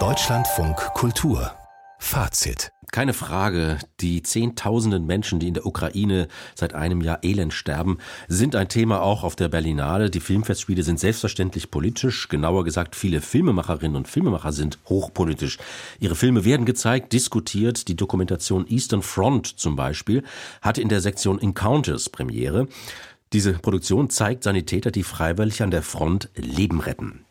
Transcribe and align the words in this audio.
Deutschlandfunk 0.00 0.76
Kultur 0.94 1.52
Fazit 2.00 2.72
keine 2.94 3.12
Frage, 3.12 3.78
die 4.00 4.22
Zehntausenden 4.22 5.04
Menschen, 5.04 5.40
die 5.40 5.48
in 5.48 5.54
der 5.54 5.66
Ukraine 5.66 6.28
seit 6.54 6.74
einem 6.76 7.00
Jahr 7.00 7.24
elend 7.24 7.52
sterben, 7.52 7.98
sind 8.28 8.54
ein 8.54 8.68
Thema 8.68 9.02
auch 9.02 9.24
auf 9.24 9.34
der 9.34 9.48
Berlinale. 9.48 10.10
Die 10.10 10.20
Filmfestspiele 10.20 10.84
sind 10.84 11.00
selbstverständlich 11.00 11.72
politisch. 11.72 12.28
Genauer 12.28 12.62
gesagt, 12.62 12.94
viele 12.94 13.20
Filmemacherinnen 13.20 13.96
und 13.96 14.06
Filmemacher 14.06 14.52
sind 14.52 14.78
hochpolitisch. 14.88 15.58
Ihre 15.98 16.14
Filme 16.14 16.44
werden 16.44 16.66
gezeigt, 16.66 17.12
diskutiert. 17.12 17.88
Die 17.88 17.96
Dokumentation 17.96 18.64
Eastern 18.68 19.02
Front 19.02 19.58
zum 19.58 19.74
Beispiel 19.74 20.22
hatte 20.62 20.80
in 20.80 20.88
der 20.88 21.00
Sektion 21.00 21.40
Encounters 21.40 22.08
Premiere. 22.10 22.68
Diese 23.32 23.54
Produktion 23.54 24.08
zeigt 24.08 24.44
Sanitäter, 24.44 24.92
die 24.92 25.02
freiwillig 25.02 25.64
an 25.64 25.72
der 25.72 25.82
Front 25.82 26.30
Leben 26.36 26.78
retten. 26.78 27.24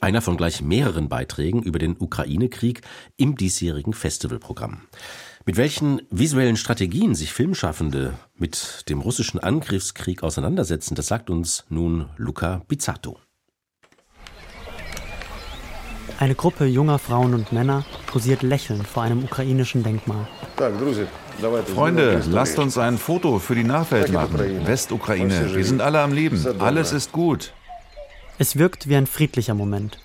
Einer 0.00 0.22
von 0.22 0.36
gleich 0.36 0.62
mehreren 0.62 1.08
Beiträgen 1.08 1.62
über 1.62 1.78
den 1.78 1.96
Ukraine-Krieg 1.98 2.82
im 3.16 3.36
diesjährigen 3.36 3.92
Festivalprogramm. 3.92 4.82
Mit 5.46 5.56
welchen 5.56 6.02
visuellen 6.10 6.56
Strategien 6.56 7.14
sich 7.14 7.32
Filmschaffende 7.32 8.14
mit 8.36 8.88
dem 8.88 9.00
russischen 9.00 9.38
Angriffskrieg 9.40 10.22
auseinandersetzen, 10.22 10.94
das 10.94 11.06
sagt 11.06 11.30
uns 11.30 11.64
nun 11.68 12.08
Luca 12.16 12.62
Bizzato. 12.66 13.18
Eine 16.18 16.34
Gruppe 16.34 16.64
junger 16.64 16.98
Frauen 16.98 17.34
und 17.34 17.52
Männer 17.52 17.84
posiert 18.06 18.42
lächelnd 18.42 18.86
vor 18.86 19.02
einem 19.02 19.24
ukrainischen 19.24 19.82
Denkmal. 19.82 20.28
Freunde, 21.74 22.22
lasst 22.30 22.58
uns 22.58 22.78
ein 22.78 22.98
Foto 22.98 23.38
für 23.40 23.56
die 23.56 23.64
Nachwelt 23.64 24.12
machen. 24.12 24.38
Westukraine, 24.66 25.54
wir 25.54 25.64
sind 25.64 25.80
alle 25.80 26.00
am 26.00 26.12
Leben. 26.12 26.42
Alles 26.60 26.92
ist 26.92 27.10
gut. 27.10 27.52
Es 28.36 28.56
wirkt 28.58 28.88
wie 28.88 28.96
ein 28.96 29.06
friedlicher 29.06 29.54
Moment. 29.54 29.98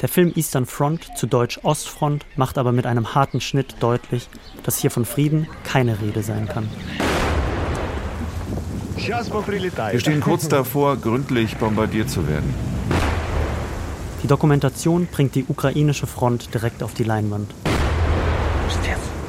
Der 0.00 0.08
Film 0.08 0.32
Eastern 0.36 0.66
Front, 0.66 1.08
zu 1.16 1.26
Deutsch 1.26 1.58
Ostfront, 1.62 2.24
macht 2.36 2.56
aber 2.56 2.70
mit 2.70 2.86
einem 2.86 3.14
harten 3.14 3.40
Schnitt 3.40 3.76
deutlich, 3.80 4.28
dass 4.62 4.78
hier 4.78 4.90
von 4.90 5.04
Frieden 5.04 5.48
keine 5.64 6.00
Rede 6.00 6.22
sein 6.22 6.46
kann. 6.46 6.68
Wir 8.96 10.00
stehen 10.00 10.20
kurz 10.20 10.48
davor, 10.48 10.96
gründlich 10.96 11.56
bombardiert 11.56 12.08
zu 12.10 12.28
werden. 12.28 12.54
Die 14.22 14.28
Dokumentation 14.28 15.06
bringt 15.06 15.34
die 15.34 15.44
ukrainische 15.46 16.06
Front 16.06 16.54
direkt 16.54 16.82
auf 16.82 16.94
die 16.94 17.04
Leinwand. 17.04 17.52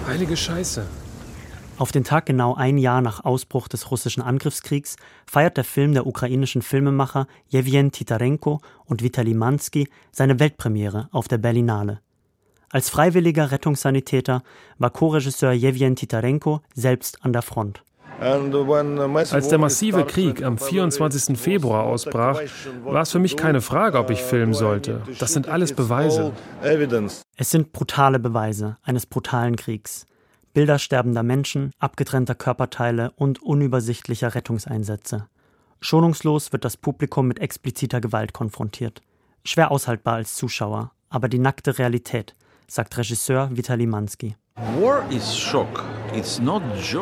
Heilige 0.08 0.38
Scheiße. 0.38 0.86
Auf 1.78 1.92
den 1.92 2.06
Tag 2.06 2.26
genau 2.26 2.56
ein 2.56 2.78
Jahr 2.78 3.02
nach 3.02 3.26
Ausbruch 3.26 3.68
des 3.68 3.92
russischen 3.92 4.22
Angriffskriegs 4.22 4.96
feiert 5.28 5.58
der 5.58 5.66
Film 5.66 5.94
der 5.94 6.08
ukrainischen 6.08 6.62
Filmemacher 6.62 7.28
Jewjen 7.50 7.92
Titarenko 7.92 8.62
und 8.86 9.04
Vitali 9.04 9.34
Mansky 9.34 9.90
seine 10.10 10.40
Weltpremiere 10.40 11.10
auf 11.12 11.28
der 11.28 11.38
Berlinale. 11.38 12.00
Als 12.72 12.90
freiwilliger 12.90 13.52
Rettungssanitäter 13.52 14.42
war 14.78 14.90
Co-Regisseur 14.90 15.52
Jewjen 15.52 15.98
Titarenko 15.98 16.62
selbst 16.74 17.20
an 17.24 17.34
der 17.34 17.42
Front. 17.42 17.84
Als 18.20 19.50
der 19.50 19.58
massive 19.58 20.06
Krieg 20.06 20.44
am 20.44 20.58
24. 20.58 21.38
Februar 21.38 21.84
ausbrach, 21.84 22.40
war 22.86 23.02
es 23.02 23.12
für 23.12 23.20
mich 23.20 23.36
keine 23.36 23.60
Frage, 23.60 24.00
ob 24.00 24.10
ich 24.10 24.22
filmen 24.22 24.54
sollte. 24.54 25.02
Das 25.20 25.34
sind 25.34 25.50
alles 25.50 25.74
Beweise. 25.74 26.32
Es 27.36 27.52
sind 27.52 27.74
brutale 27.74 28.20
Beweise 28.20 28.78
eines 28.84 29.06
brutalen 29.06 29.58
Kriegs. 29.58 30.06
Bilder 30.56 30.80
sterbender 30.80 31.22
Menschen, 31.22 31.72
abgetrennter 31.80 32.34
Körperteile 32.34 33.12
und 33.18 33.44
unübersichtlicher 33.44 34.36
Rettungseinsätze. 34.36 35.28
Schonungslos 35.82 36.54
wird 36.54 36.64
das 36.64 36.78
Publikum 36.78 37.28
mit 37.28 37.40
expliziter 37.40 38.00
Gewalt 38.00 38.32
konfrontiert. 38.32 39.02
Schwer 39.44 39.70
aushaltbar 39.70 40.16
als 40.16 40.36
Zuschauer, 40.36 40.94
aber 41.10 41.28
die 41.28 41.40
nackte 41.40 41.78
Realität, 41.78 42.36
sagt 42.70 42.98
Regisseur 42.98 43.50
Vitali 43.52 43.86
Mansky. 43.86 44.38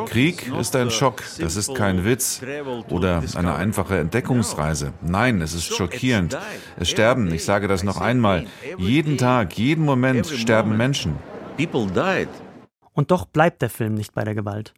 Krieg 0.07 0.51
ist 0.59 0.75
ein 0.75 0.89
Schock, 0.89 1.23
das 1.39 1.55
ist 1.55 1.75
kein 1.75 2.03
Witz 2.03 2.41
oder 2.89 3.21
eine 3.35 3.53
einfache 3.53 3.99
Entdeckungsreise. 3.99 4.93
Nein, 5.03 5.41
es 5.41 5.53
ist 5.53 5.75
schockierend. 5.75 6.35
Es 6.79 6.89
sterben, 6.89 7.31
ich 7.31 7.45
sage 7.45 7.67
das 7.67 7.83
noch 7.83 8.01
einmal, 8.01 8.47
jeden 8.79 9.19
Tag, 9.19 9.59
jeden 9.59 9.85
Moment 9.85 10.25
sterben 10.25 10.75
Menschen. 10.75 11.17
Und 12.93 13.11
doch 13.11 13.25
bleibt 13.25 13.61
der 13.61 13.69
Film 13.69 13.95
nicht 13.95 14.13
bei 14.13 14.23
der 14.23 14.35
Gewalt. 14.35 14.73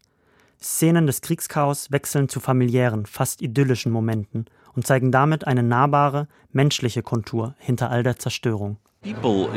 Szenen 0.62 1.06
des 1.06 1.22
Kriegschaos 1.22 1.92
wechseln 1.92 2.30
zu 2.30 2.40
familiären, 2.40 3.06
fast 3.06 3.42
idyllischen 3.42 3.92
Momenten 3.92 4.46
und 4.74 4.88
zeigen 4.88 5.12
damit 5.12 5.48
eine 5.48 5.64
nahbare, 5.64 6.28
menschliche 6.52 7.04
Kontur 7.04 7.56
hinter 7.60 7.92
all 7.92 8.04
der 8.04 8.18
Zerstörung. 8.18 8.78
Uh, 9.24 9.48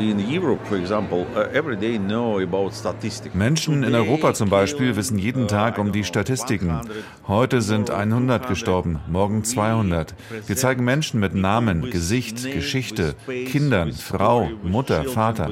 Menschen 3.33 3.83
in 3.83 3.95
Europa 3.95 4.35
zum 4.35 4.51
Beispiel 4.51 4.97
wissen 4.97 5.19
jeden 5.19 5.49
Tag 5.49 5.79
um 5.79 5.91
die 5.91 6.05
Statistiken. 6.05 6.83
Heute 7.27 7.63
sind 7.63 7.91
100 7.91 8.47
gestorben, 8.47 9.01
morgen 9.09 9.45
200. 9.45 10.15
Wir 10.47 10.57
zeigen 10.57 10.85
Menschen 10.85 11.19
mit 11.19 11.35
Namen, 11.35 11.91
Gesicht, 11.91 12.45
Geschichte, 12.53 13.15
Kindern, 13.47 13.93
Frau, 13.93 14.51
Mutter, 14.63 15.05
Vater. 15.05 15.51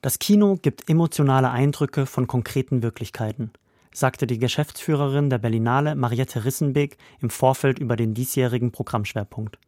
Das 0.00 0.20
Kino 0.20 0.56
gibt 0.62 0.88
emotionale 0.88 1.50
Eindrücke 1.50 2.06
von 2.06 2.28
konkreten 2.28 2.84
Wirklichkeiten, 2.84 3.50
sagte 3.92 4.28
die 4.28 4.38
Geschäftsführerin 4.38 5.28
der 5.28 5.38
Berlinale 5.38 5.96
Mariette 5.96 6.44
Rissenbeek 6.44 6.96
im 7.20 7.30
Vorfeld 7.30 7.80
über 7.80 7.96
den 7.96 8.14
diesjährigen 8.14 8.70
Programmschwerpunkt. 8.70 9.58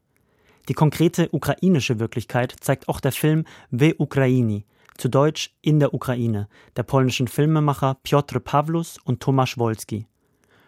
Die 0.68 0.74
konkrete 0.74 1.30
ukrainische 1.32 1.98
Wirklichkeit 1.98 2.54
zeigt 2.60 2.88
auch 2.88 3.00
der 3.00 3.10
Film 3.10 3.44
We 3.72 3.96
Ukraini, 3.98 4.66
zu 4.96 5.08
Deutsch 5.08 5.50
In 5.62 5.80
der 5.80 5.94
Ukraine, 5.94 6.48
der 6.76 6.84
polnischen 6.84 7.26
Filmemacher 7.26 7.96
Piotr 8.04 8.38
Pawlus 8.38 8.98
und 9.02 9.20
Tomasz 9.20 9.58
Wolski. 9.58 10.06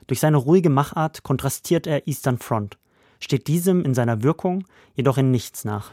Durch 0.09 0.19
seine 0.19 0.39
ruhige 0.39 0.71
Machart 0.71 1.23
kontrastiert 1.23 1.87
er 1.87 2.09
Eastern 2.09 2.39
Front, 2.39 2.79
steht 3.21 3.47
diesem 3.47 3.85
in 3.85 3.95
seiner 3.95 4.25
Wirkung 4.25 4.65
jedoch 4.97 5.19
in 5.19 5.31
nichts 5.31 5.65
nach. 5.65 5.93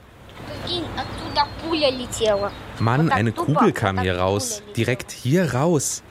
Mann, 2.80 3.12
eine 3.12 3.32
Kugel 3.32 3.72
kam 3.72 4.00
hier 4.00 4.18
raus. 4.18 4.62
Direkt 4.76 5.12
hier 5.12 5.54
raus. 5.54 6.04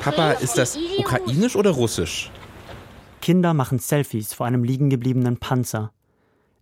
Papa, 0.00 0.32
ist 0.32 0.56
das 0.56 0.78
ukrainisch 0.98 1.56
oder 1.56 1.70
russisch? 1.70 2.30
Kinder 3.20 3.54
machen 3.54 3.78
Selfies 3.78 4.34
vor 4.34 4.46
einem 4.46 4.62
liegen 4.64 4.90
gebliebenen 4.90 5.38
Panzer. 5.38 5.92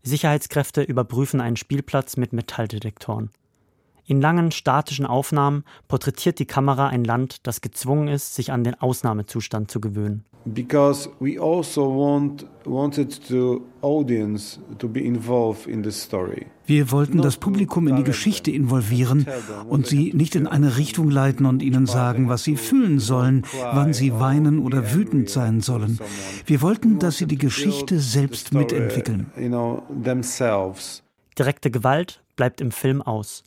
Sicherheitskräfte 0.02 0.82
überprüfen 0.82 1.40
einen 1.40 1.56
Spielplatz 1.56 2.16
mit 2.16 2.32
Metalldetektoren. 2.32 3.30
In 4.06 4.20
langen 4.20 4.50
statischen 4.50 5.06
Aufnahmen 5.06 5.64
porträtiert 5.88 6.38
die 6.38 6.46
Kamera 6.46 6.88
ein 6.88 7.04
Land, 7.04 7.46
das 7.46 7.60
gezwungen 7.60 8.08
ist, 8.08 8.34
sich 8.34 8.52
an 8.52 8.64
den 8.64 8.74
Ausnahmezustand 8.80 9.70
zu 9.70 9.80
gewöhnen. 9.80 10.24
Because 10.46 11.10
we 11.20 11.38
also 11.38 11.82
want, 11.82 12.46
wanted 12.64 13.12
the 13.28 13.60
audience 13.82 14.58
to 14.78 14.88
be 14.88 15.00
involved 15.00 15.66
in 15.66 15.84
the 15.84 15.90
story. 15.90 16.46
Wir 16.64 16.90
wollten 16.90 17.20
das 17.20 17.36
Publikum 17.36 17.88
in 17.88 17.96
die 17.96 18.04
Geschichte 18.04 18.50
involvieren 18.50 19.26
und 19.68 19.86
sie 19.86 20.12
nicht 20.14 20.34
in 20.36 20.46
eine 20.46 20.78
Richtung 20.78 21.10
leiten 21.10 21.44
und 21.44 21.62
ihnen 21.62 21.86
sagen, 21.86 22.28
was 22.28 22.44
sie 22.44 22.56
fühlen 22.56 23.00
sollen, 23.00 23.44
wann 23.72 23.92
sie 23.92 24.14
weinen 24.14 24.60
oder 24.60 24.94
wütend 24.94 25.28
sein 25.28 25.60
sollen. 25.60 25.98
Wir 26.46 26.62
wollten, 26.62 26.98
dass 26.98 27.18
sie 27.18 27.26
die 27.26 27.38
Geschichte 27.38 27.98
selbst 27.98 28.54
mitentwickeln. 28.54 29.26
Direkte 31.38 31.70
Gewalt 31.70 32.22
bleibt 32.36 32.60
im 32.62 32.70
Film 32.70 33.02
aus. 33.02 33.42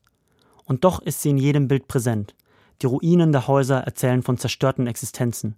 Und 0.65 0.83
doch 0.83 1.01
ist 1.01 1.21
sie 1.21 1.29
in 1.29 1.37
jedem 1.37 1.67
Bild 1.67 1.87
präsent. 1.87 2.35
Die 2.81 2.85
Ruinen 2.85 3.31
der 3.31 3.47
Häuser 3.47 3.79
erzählen 3.79 4.23
von 4.23 4.37
zerstörten 4.37 4.87
Existenzen 4.87 5.55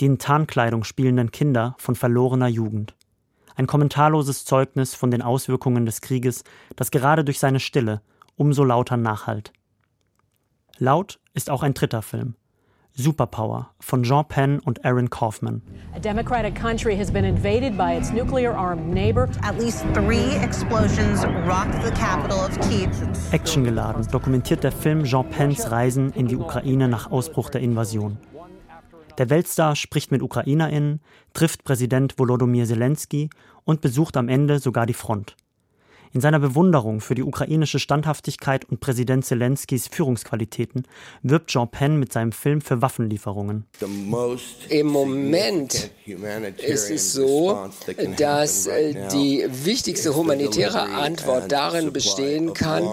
die 0.00 0.06
in 0.06 0.18
Tarnkleidung 0.18 0.84
spielenden 0.84 1.30
Kinder 1.30 1.74
von 1.78 1.94
verlorener 1.94 2.48
Jugend. 2.48 2.94
Ein 3.56 3.66
kommentarloses 3.66 4.44
Zeugnis 4.44 4.94
von 4.94 5.10
den 5.10 5.22
Auswirkungen 5.22 5.84
des 5.84 6.00
Krieges, 6.00 6.44
das 6.76 6.90
gerade 6.90 7.24
durch 7.24 7.38
seine 7.38 7.60
Stille 7.60 8.00
umso 8.36 8.62
lauter 8.62 8.96
nachhallt. 8.96 9.52
Laut 10.78 11.18
ist 11.34 11.50
auch 11.50 11.64
ein 11.64 11.74
dritter 11.74 12.02
Film. 12.02 12.36
Superpower 12.98 13.70
von 13.78 14.02
Jean 14.02 14.26
Penn 14.26 14.58
und 14.58 14.84
Aaron 14.84 15.08
Kaufman. 15.08 15.62
A 15.94 16.00
democratic 16.00 16.56
country 16.56 16.96
has 16.96 17.12
been 17.12 17.24
invaded 17.24 17.78
by 17.78 17.96
its 17.96 18.10
nuclear-armed 18.10 18.92
neighbor. 18.92 19.28
At 19.42 19.56
least 19.56 19.84
three 19.94 20.34
explosions 20.42 21.24
rocked 21.46 21.80
the 21.84 21.92
capital 21.92 22.40
of 22.40 22.58
Kiev. 22.68 22.90
Actiongeladen 23.30 24.04
dokumentiert 24.10 24.64
der 24.64 24.72
Film 24.72 25.04
Jean 25.04 25.30
Penns 25.30 25.70
Reisen 25.70 26.12
in 26.12 26.26
die 26.26 26.36
Ukraine 26.36 26.88
nach 26.88 27.08
Ausbruch 27.12 27.50
der 27.50 27.60
Invasion. 27.60 28.18
Der 29.16 29.30
Weltstar 29.30 29.76
spricht 29.76 30.10
mit 30.10 30.20
UkrainerInnen, 30.20 31.00
trifft 31.34 31.62
Präsident 31.62 32.18
Volodymyr 32.18 32.66
Zelensky 32.66 33.30
und 33.64 33.80
besucht 33.80 34.16
am 34.16 34.28
Ende 34.28 34.58
sogar 34.58 34.86
die 34.86 34.94
Front. 34.94 35.36
In 36.14 36.20
seiner 36.20 36.38
Bewunderung 36.38 37.00
für 37.00 37.14
die 37.14 37.22
ukrainische 37.22 37.78
Standhaftigkeit 37.78 38.64
und 38.64 38.80
Präsident 38.80 39.26
Zelenskys 39.26 39.88
Führungsqualitäten 39.88 40.84
wirbt 41.22 41.50
Jean 41.50 41.68
Penn 41.68 41.98
mit 41.98 42.12
seinem 42.12 42.32
Film 42.32 42.62
für 42.62 42.82
Waffenlieferungen. 42.82 43.64
Im 44.68 44.86
Moment 44.86 45.90
ist 46.56 46.90
es 46.90 47.12
so, 47.12 47.68
dass 48.16 48.66
äh, 48.66 48.94
die 49.12 49.44
wichtigste 49.48 50.16
humanitäre 50.16 50.80
Antwort 50.80 51.52
darin 51.52 51.92
bestehen 51.92 52.54
kann, 52.54 52.88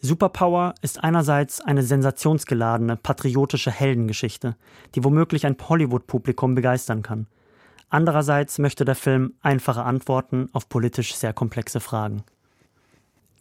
Superpower 0.00 0.74
ist 0.80 1.02
einerseits 1.02 1.60
eine 1.60 1.82
sensationsgeladene, 1.82 2.96
patriotische 2.96 3.72
Heldengeschichte, 3.72 4.56
die 4.94 5.02
womöglich 5.02 5.44
ein 5.44 5.56
Hollywood-Publikum 5.60 6.54
begeistern 6.54 7.02
kann. 7.02 7.26
Andererseits 7.90 8.58
möchte 8.58 8.84
der 8.84 8.94
Film 8.94 9.34
einfache 9.42 9.82
Antworten 9.82 10.48
auf 10.52 10.68
politisch 10.68 11.14
sehr 11.14 11.32
komplexe 11.32 11.80
Fragen. 11.80 12.22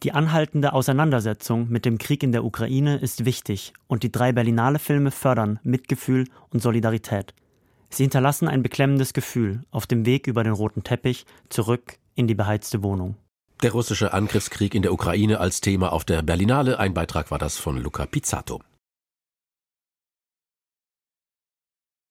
Die 0.04 0.14
anhaltende 0.14 0.74
Auseinandersetzung 0.74 1.70
mit 1.70 1.86
dem 1.86 1.98
Krieg 1.98 2.24
in 2.24 2.32
der 2.32 2.44
Ukraine 2.44 2.98
ist 2.98 3.26
wichtig 3.26 3.74
und 3.88 4.04
die 4.04 4.12
drei 4.12 4.32
Berlinale-Filme 4.32 5.12
fördern 5.12 5.60
Mitgefühl 5.64 6.26
und 6.50 6.62
Solidarität. 6.62 7.34
Sie 7.90 8.04
hinterlassen 8.04 8.48
ein 8.48 8.64
beklemmendes 8.64 9.14
Gefühl 9.14 9.64
auf 9.72 9.86
dem 9.86 10.06
Weg 10.06 10.28
über 10.28 10.44
den 10.44 10.54
roten 10.54 10.84
Teppich 10.84 11.26
zurück 11.50 11.98
in 12.16 12.28
die 12.28 12.36
beheizte 12.36 12.84
Wohnung. 12.84 13.16
Der 13.64 13.72
russische 13.72 14.14
Angriffskrieg 14.14 14.76
in 14.76 14.84
der 14.84 14.94
Ukraine 14.94 15.40
als 15.40 15.62
Thema 15.62 15.92
auf 15.92 16.06
der 16.06 16.22
Berlinale. 16.22 16.80
Ein 16.80 16.94
Beitrag 16.94 17.32
war 17.32 17.40
das 17.40 17.58
von 17.58 17.78
Luca 17.78 18.06
Pizzato. 18.06 18.62